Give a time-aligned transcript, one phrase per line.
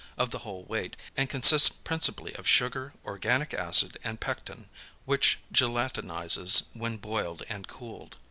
[0.17, 4.65] of the whole weight, and consists principally of sugar, organic acid, and pectin
[5.05, 8.17] (which gelatinizes when boiled and cooled).